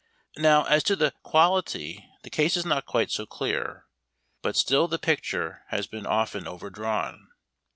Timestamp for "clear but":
3.27-4.55